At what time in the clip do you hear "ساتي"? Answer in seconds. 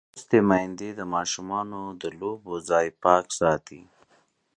3.39-3.81